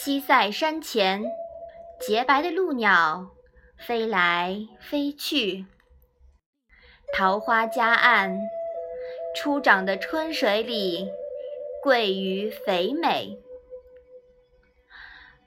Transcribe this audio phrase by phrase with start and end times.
[0.00, 1.24] 西塞山前，
[1.98, 3.32] 洁白的鹭鸟
[3.76, 5.66] 飞来飞去。
[7.12, 8.38] 桃花夹岸，
[9.34, 11.10] 初长的春水里，
[11.82, 13.40] 鳜鱼肥美。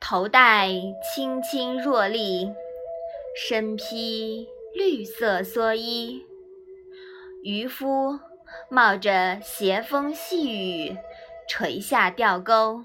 [0.01, 0.67] 头戴
[1.01, 2.53] 青青箬笠，
[3.33, 6.25] 身披绿色蓑衣。
[7.41, 8.19] 渔夫
[8.69, 10.97] 冒着斜风细雨，
[11.47, 12.83] 垂下钓钩，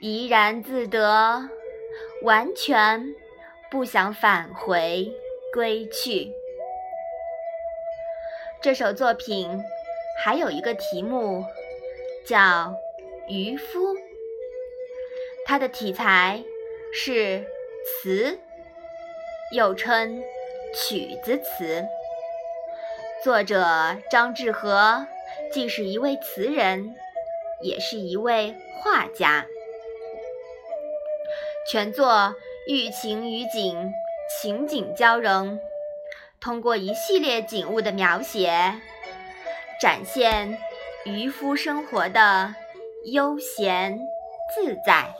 [0.00, 1.48] 怡然自得，
[2.22, 3.16] 完全
[3.68, 5.12] 不想返回
[5.52, 6.30] 归去。
[8.62, 9.60] 这首作品
[10.22, 11.44] 还有一个题目，
[12.24, 12.38] 叫
[13.28, 13.94] 《渔夫》。
[15.44, 16.44] 它的题材
[16.92, 17.44] 是
[17.84, 18.38] 词，
[19.52, 20.22] 又称
[20.76, 21.84] 曲子词。
[23.24, 23.66] 作者
[24.08, 25.08] 张志和
[25.52, 26.94] 既是一位词人，
[27.60, 29.44] 也是一位画家。
[31.70, 32.34] 全作
[32.66, 33.92] 寓情于景，
[34.40, 35.60] 情景交融，
[36.40, 38.80] 通过一系列景物的描写，
[39.78, 40.58] 展现
[41.04, 42.54] 渔夫生活的
[43.12, 43.98] 悠闲
[44.54, 45.12] 自在。